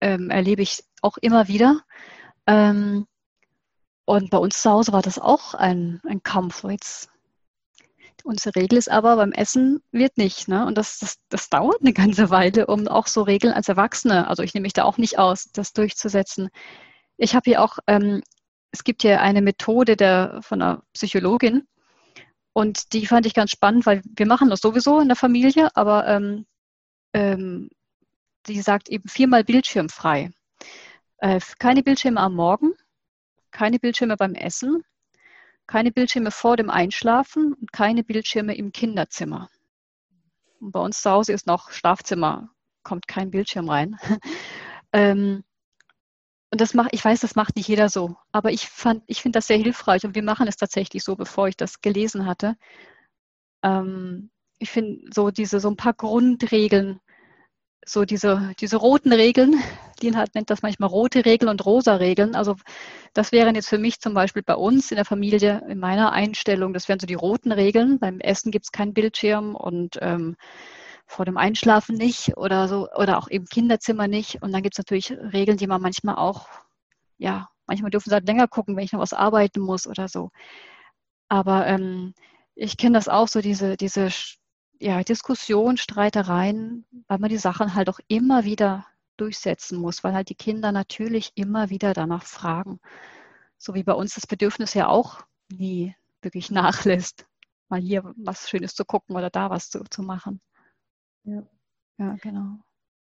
[0.00, 1.80] ähm, erlebe ich auch immer wieder.
[2.46, 3.06] Ähm,
[4.04, 6.64] und bei uns zu Hause war das auch ein, ein Kampf.
[6.64, 7.08] Jetzt,
[8.24, 10.48] unsere Regel ist aber, beim Essen wird nicht.
[10.48, 10.66] Ne?
[10.66, 14.42] Und das, das, das dauert eine ganze Weile, um auch so Regeln als Erwachsene, also
[14.42, 16.48] ich nehme mich da auch nicht aus, das durchzusetzen.
[17.16, 18.22] Ich habe hier auch, ähm,
[18.72, 21.66] es gibt hier eine Methode der, von einer Psychologin
[22.52, 26.06] und die fand ich ganz spannend, weil wir machen das sowieso in der Familie, aber
[26.08, 26.46] ähm,
[27.12, 27.70] ähm,
[28.46, 30.30] die sagt eben viermal bildschirmfrei.
[31.22, 32.72] Äh, keine Bildschirme am Morgen,
[33.52, 34.82] keine Bildschirme beim Essen,
[35.68, 39.48] keine Bildschirme vor dem Einschlafen und keine Bildschirme im Kinderzimmer.
[40.58, 42.50] Und bei uns zu Hause ist noch Schlafzimmer,
[42.82, 44.00] kommt kein Bildschirm rein.
[44.92, 45.44] ähm,
[46.50, 48.68] und das macht, ich weiß, das macht nicht jeder so, aber ich
[49.06, 52.26] ich finde das sehr hilfreich und wir machen es tatsächlich so, bevor ich das gelesen
[52.26, 52.56] hatte.
[53.62, 57.00] Ähm, ich finde so diese, so ein paar Grundregeln,
[57.84, 59.60] so diese, diese roten Regeln,
[60.00, 62.34] Lienhardt nennt das manchmal rote Regeln und rosa Regeln.
[62.34, 62.56] Also
[63.12, 66.72] das wären jetzt für mich zum Beispiel bei uns in der Familie, in meiner Einstellung,
[66.72, 67.98] das wären so die roten Regeln.
[67.98, 70.36] Beim Essen gibt es keinen Bildschirm und ähm,
[71.06, 74.42] vor dem Einschlafen nicht oder so, oder auch im Kinderzimmer nicht.
[74.42, 76.48] Und dann gibt es natürlich Regeln, die man manchmal auch,
[77.18, 80.30] ja, manchmal dürfen sie halt länger gucken, wenn ich noch was arbeiten muss oder so.
[81.28, 82.14] Aber ähm,
[82.54, 84.10] ich kenne das auch so, diese, diese
[84.82, 90.28] ja, Diskussion, Streitereien, weil man die Sachen halt auch immer wieder durchsetzen muss, weil halt
[90.28, 92.80] die Kinder natürlich immer wieder danach fragen.
[93.58, 97.26] So wie bei uns das Bedürfnis ja auch nie wirklich nachlässt,
[97.68, 100.40] mal hier was Schönes zu gucken oder da was zu, zu machen.
[101.24, 101.46] Ja.
[101.98, 102.58] ja, genau.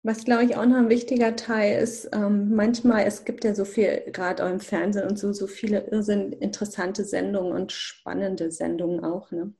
[0.03, 3.65] Was, glaube ich, auch noch ein wichtiger Teil ist, ähm, manchmal, es gibt ja so
[3.65, 9.05] viel, gerade auch im Fernsehen und so, so viele irrsinn interessante Sendungen und spannende Sendungen
[9.05, 9.31] auch.
[9.31, 9.53] Ne?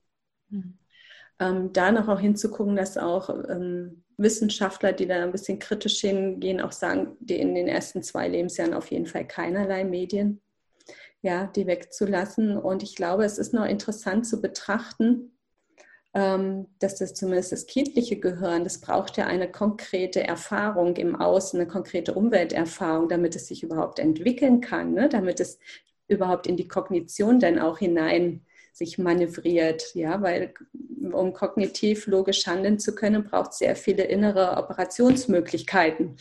[0.48, 0.78] Mhm
[1.42, 6.60] ähm, da noch auch hinzugucken, dass auch ähm, Wissenschaftler, die da ein bisschen kritisch hingehen,
[6.60, 10.40] auch sagen, die in den ersten zwei Lebensjahren auf jeden Fall keinerlei Medien,
[11.20, 12.56] ja, die wegzulassen.
[12.56, 15.36] Und ich glaube, es ist noch interessant zu betrachten,
[16.14, 21.58] ähm, dass das zumindest das kindliche Gehirn, das braucht ja eine konkrete Erfahrung im Außen,
[21.58, 25.08] eine konkrete Umwelterfahrung, damit es sich überhaupt entwickeln kann, ne?
[25.08, 25.58] damit es
[26.06, 30.54] überhaupt in die Kognition dann auch hinein sich manövriert, ja, weil
[31.12, 36.16] um kognitiv logisch handeln zu können, braucht sehr viele innere Operationsmöglichkeiten.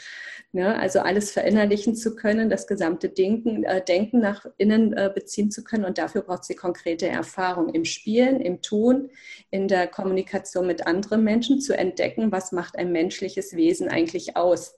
[0.53, 0.77] Ne?
[0.77, 5.63] Also alles verinnerlichen zu können, das gesamte Denken, äh, Denken nach innen äh, beziehen zu
[5.63, 9.09] können und dafür braucht es die konkrete Erfahrung im Spielen, im Tun,
[9.49, 14.77] in der Kommunikation mit anderen Menschen zu entdecken, was macht ein menschliches Wesen eigentlich aus.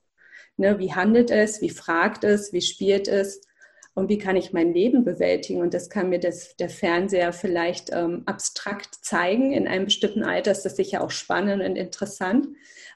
[0.57, 0.77] Ne?
[0.77, 3.41] Wie handelt es, wie fragt es, wie spielt es
[3.95, 5.61] und wie kann ich mein Leben bewältigen.
[5.61, 9.51] Und das kann mir das, der Fernseher vielleicht ähm, abstrakt zeigen.
[9.51, 12.47] In einem bestimmten Alter ist das sicher auch spannend und interessant.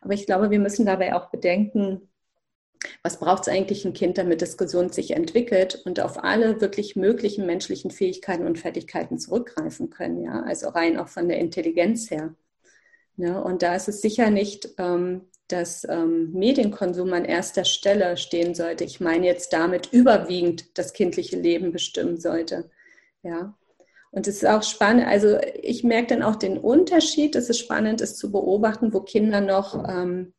[0.01, 2.09] Aber ich glaube, wir müssen dabei auch bedenken,
[3.03, 6.95] was braucht es eigentlich ein Kind, damit es gesund sich entwickelt und auf alle wirklich
[6.95, 10.23] möglichen menschlichen Fähigkeiten und Fertigkeiten zurückgreifen können.
[10.23, 10.43] Ja?
[10.43, 12.35] Also rein auch von der Intelligenz her.
[13.17, 13.43] Ja, ne?
[13.43, 18.83] und da ist es sicher nicht ähm, dass ähm, Medienkonsum an erster Stelle stehen sollte.
[18.83, 22.69] Ich meine jetzt damit überwiegend das kindliche Leben bestimmen sollte.
[23.23, 23.55] Ja.
[24.11, 28.01] Und es ist auch spannend, also ich merke dann auch den Unterschied, es ist spannend,
[28.01, 30.33] es zu beobachten, wo Kinder noch ähm,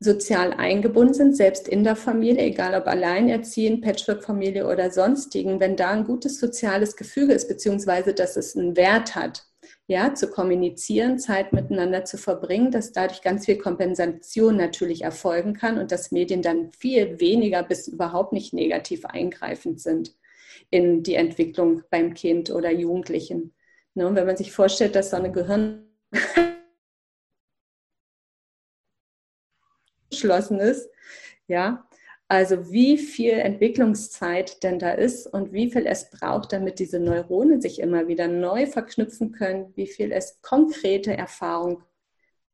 [0.00, 5.90] sozial eingebunden sind, selbst in der Familie, egal ob alleinerziehend, Patchwork-Familie oder sonstigen, wenn da
[5.90, 9.47] ein gutes soziales Gefüge ist, beziehungsweise dass es einen Wert hat,
[9.88, 15.78] ja, zu kommunizieren, Zeit miteinander zu verbringen, dass dadurch ganz viel Kompensation natürlich erfolgen kann
[15.78, 20.14] und dass Medien dann viel weniger bis überhaupt nicht negativ eingreifend sind
[20.68, 23.54] in die Entwicklung beim Kind oder Jugendlichen.
[23.94, 25.88] Ne, und wenn man sich vorstellt, dass so eine Gehirn
[30.10, 30.90] geschlossen ist,
[31.46, 31.87] ja,
[32.28, 37.62] also wie viel Entwicklungszeit denn da ist und wie viel es braucht, damit diese Neuronen
[37.62, 41.82] sich immer wieder neu verknüpfen können, wie viel es konkrete Erfahrung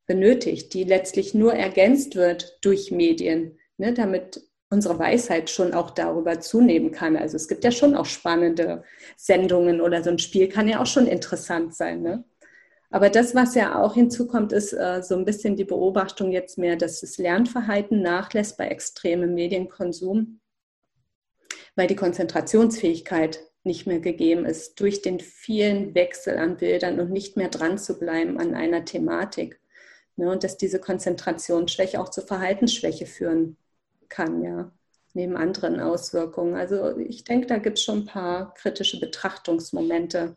[0.07, 6.41] benötigt, die letztlich nur ergänzt wird durch Medien, ne, damit unsere Weisheit schon auch darüber
[6.41, 7.17] zunehmen kann.
[7.17, 8.85] Also es gibt ja schon auch spannende
[9.17, 12.03] Sendungen oder so ein Spiel kann ja auch schon interessant sein.
[12.03, 12.25] Ne?
[12.94, 16.76] Aber das, was ja auch hinzukommt, ist äh, so ein bisschen die Beobachtung jetzt mehr,
[16.76, 20.38] dass das Lernverhalten nachlässt bei extremem Medienkonsum,
[21.74, 27.37] weil die Konzentrationsfähigkeit nicht mehr gegeben ist durch den vielen Wechsel an Bildern und nicht
[27.37, 29.61] mehr dran zu bleiben an einer Thematik.
[30.14, 33.57] Ne, und dass diese Konzentrationsschwäche auch zur Verhaltensschwäche führen
[34.09, 34.70] kann, ja,
[35.14, 36.54] neben anderen Auswirkungen.
[36.54, 40.37] Also ich denke, da gibt es schon ein paar kritische Betrachtungsmomente.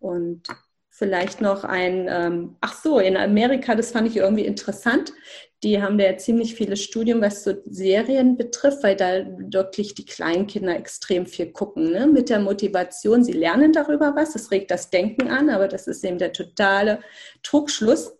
[0.00, 0.48] Und
[0.94, 5.14] Vielleicht noch ein, ähm, ach so, in Amerika, das fand ich irgendwie interessant.
[5.62, 10.04] Die haben da ja ziemlich viele Studien, was so Serien betrifft, weil da wirklich die
[10.04, 11.92] Kleinkinder extrem viel gucken.
[11.92, 12.06] Ne?
[12.06, 16.04] Mit der Motivation, sie lernen darüber was, das regt das Denken an, aber das ist
[16.04, 17.00] eben der totale
[17.42, 18.12] Trugschluss.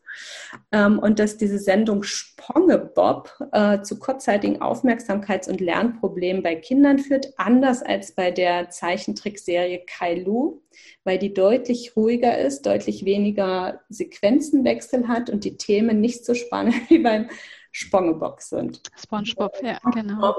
[0.70, 7.32] Ähm, und dass diese Sendung Spongebob äh, zu kurzzeitigen Aufmerksamkeits- und Lernproblemen bei Kindern führt,
[7.36, 10.60] anders als bei der Zeichentrickserie Kailu,
[11.04, 16.74] weil die deutlich ruhiger ist, deutlich weniger Sequenzenwechsel hat und die Themen nicht so spannend
[16.90, 17.28] wie beim
[17.70, 18.82] Spongebob sind.
[18.96, 20.36] Spongebob, ja, genau.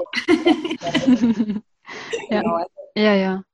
[2.30, 2.40] ja.
[2.40, 2.66] Genau.
[2.96, 3.44] ja, ja.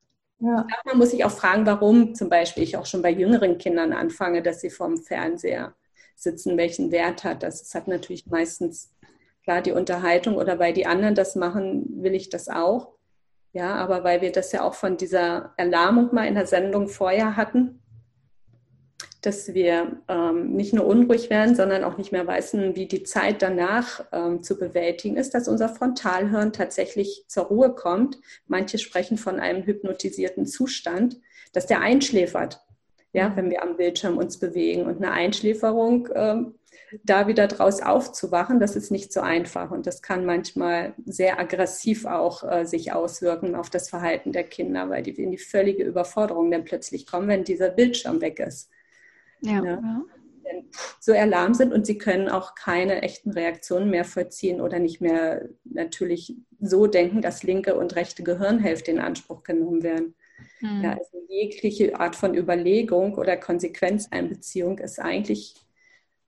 [0.41, 0.67] Ja.
[0.87, 4.43] Man muss sich auch fragen, warum zum Beispiel ich auch schon bei jüngeren Kindern anfange,
[4.43, 5.75] dass sie vorm Fernseher
[6.23, 7.63] sitzen, welchen Wert hat das.
[7.63, 8.93] Es hat natürlich meistens,
[9.43, 12.93] klar, die Unterhaltung oder weil die anderen das machen, will ich das auch.
[13.53, 17.37] Ja, aber weil wir das ja auch von dieser Erlahmung mal in der Sendung vorher
[17.37, 17.81] hatten,
[19.23, 23.43] dass wir ähm, nicht nur unruhig werden, sondern auch nicht mehr wissen, wie die Zeit
[23.43, 28.19] danach ähm, zu bewältigen ist, dass unser Frontalhirn tatsächlich zur Ruhe kommt.
[28.47, 31.19] Manche sprechen von einem hypnotisierten Zustand,
[31.53, 32.61] dass der einschläfert,
[33.13, 34.87] ja, wenn wir am Bildschirm uns bewegen.
[34.87, 36.55] Und eine Einschläferung, ähm,
[37.05, 39.71] da wieder draus aufzuwachen, das ist nicht so einfach.
[39.71, 44.89] Und das kann manchmal sehr aggressiv auch äh, sich auswirken auf das Verhalten der Kinder,
[44.91, 48.71] weil die in die völlige Überforderung dann plötzlich kommen, wenn dieser Bildschirm weg ist.
[49.41, 49.65] Ja.
[49.65, 50.03] ja.
[50.99, 55.49] So erlahmt sind und sie können auch keine echten Reaktionen mehr vollziehen oder nicht mehr
[55.65, 60.15] natürlich so denken, dass linke und rechte Gehirnhälfte in Anspruch genommen werden.
[60.61, 60.85] Mhm.
[60.85, 65.55] Ja, also jegliche Art von Überlegung oder Konsequenzeinbeziehung ist eigentlich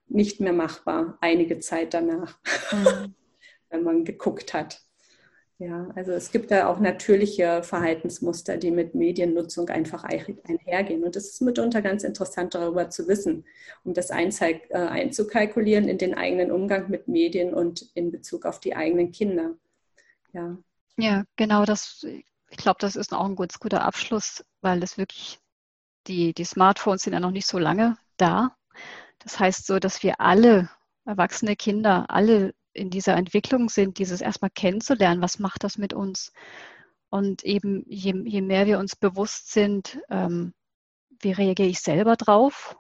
[0.09, 2.39] nicht mehr machbar, einige Zeit danach,
[2.73, 3.15] mhm.
[3.71, 4.83] wenn man geguckt hat.
[5.63, 11.05] Ja, also es gibt da auch natürliche Verhaltensmuster, die mit Mediennutzung einfach einhergehen.
[11.05, 13.45] Und es ist mitunter ganz interessant, darüber zu wissen,
[13.85, 18.75] um das äh, einzukalkulieren in den eigenen Umgang mit Medien und in Bezug auf die
[18.75, 19.55] eigenen Kinder.
[20.33, 20.59] Ja,
[20.97, 21.65] ja genau.
[21.65, 22.05] Das,
[22.53, 25.41] ich glaube, das ist auch ein ganz guter Abschluss, weil das wirklich,
[26.07, 28.55] die, die Smartphones sind ja noch nicht so lange da.
[29.21, 30.69] Das heißt so, dass wir alle
[31.07, 36.33] erwachsene Kinder, alle in dieser Entwicklung sind, dieses erstmal kennenzulernen, was macht das mit uns?
[37.09, 40.53] Und eben, je, je mehr wir uns bewusst sind, ähm,
[41.09, 42.77] wie reagiere ich selber drauf?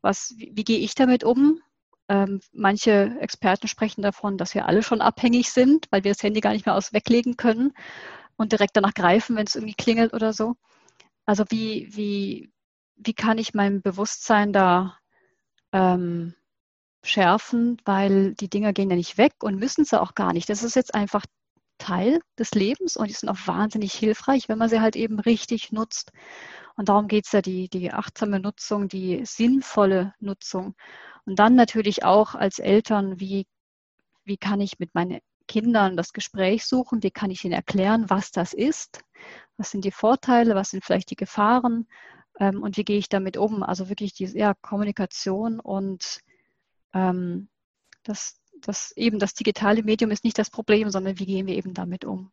[0.00, 1.60] Was, wie, wie gehe ich damit um?
[2.08, 6.40] Ähm, manche Experten sprechen davon, dass wir alle schon abhängig sind, weil wir das Handy
[6.40, 7.72] gar nicht mehr aus weglegen können
[8.42, 10.56] und direkt danach greifen, wenn es irgendwie klingelt oder so.
[11.26, 12.52] Also wie, wie,
[12.96, 14.98] wie kann ich mein Bewusstsein da
[15.72, 16.34] ähm,
[17.04, 20.48] schärfen, weil die Dinger gehen ja nicht weg und müssen sie auch gar nicht.
[20.48, 21.24] Das ist jetzt einfach
[21.78, 25.72] Teil des Lebens und die sind auch wahnsinnig hilfreich, wenn man sie halt eben richtig
[25.72, 26.12] nutzt.
[26.76, 30.74] Und darum geht es ja, die, die achtsame Nutzung, die sinnvolle Nutzung.
[31.26, 33.46] Und dann natürlich auch als Eltern, wie,
[34.24, 35.20] wie kann ich mit meinen
[35.52, 39.04] Kindern das Gespräch suchen, wie kann ich ihnen erklären, was das ist,
[39.58, 41.86] was sind die Vorteile, was sind vielleicht die Gefahren
[42.40, 43.62] ähm, und wie gehe ich damit um.
[43.62, 46.20] Also wirklich die ja, Kommunikation und
[46.94, 47.50] ähm,
[48.02, 51.74] das, das eben das digitale Medium ist nicht das Problem, sondern wie gehen wir eben
[51.74, 52.32] damit um.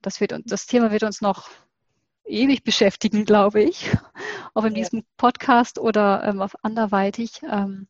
[0.00, 1.50] Das, wird, das Thema wird uns noch
[2.24, 3.90] ewig beschäftigen, glaube ich,
[4.54, 4.82] ob in ja.
[4.84, 7.42] diesem Podcast oder ähm, auf anderweitig.
[7.42, 7.88] Ähm,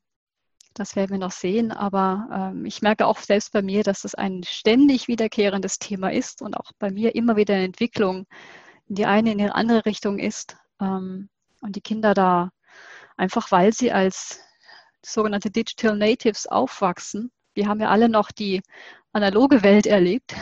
[0.75, 4.15] das werden wir noch sehen, aber ähm, ich merke auch selbst bei mir, dass das
[4.15, 8.27] ein ständig wiederkehrendes Thema ist und auch bei mir immer wieder eine Entwicklung
[8.89, 10.57] in die eine, in die andere Richtung ist.
[10.81, 11.29] Ähm,
[11.61, 12.51] und die Kinder da
[13.17, 14.41] einfach, weil sie als
[15.05, 17.31] sogenannte Digital Natives aufwachsen.
[17.55, 18.63] Wir haben ja alle noch die
[19.13, 20.35] analoge Welt erlebt.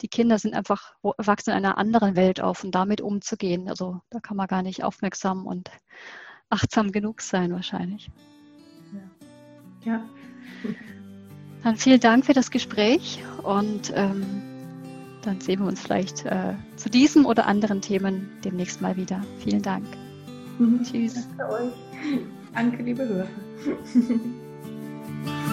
[0.00, 3.68] Die Kinder sind einfach, wachsen in einer anderen Welt auf und damit umzugehen.
[3.68, 5.70] Also da kann man gar nicht aufmerksam und
[6.48, 8.10] achtsam genug sein wahrscheinlich.
[9.84, 10.02] Ja.
[11.62, 14.42] Dann vielen Dank für das Gespräch und ähm,
[15.22, 19.22] dann sehen wir uns vielleicht äh, zu diesem oder anderen Themen demnächst mal wieder.
[19.38, 19.84] Vielen Dank.
[20.58, 20.82] Mhm.
[20.82, 21.28] Tschüss.
[21.36, 21.72] Danke euch.
[22.54, 23.26] Danke, liebe Hörer.